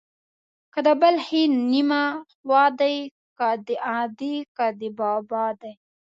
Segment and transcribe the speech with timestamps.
[0.85, 2.03] د بل ښې نيمه
[2.35, 2.95] خوا دي،
[3.37, 3.69] که د
[3.99, 5.73] ادې که د بابا دي.